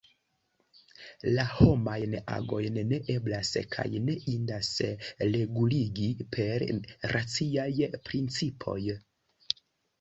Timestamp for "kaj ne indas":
3.77-4.71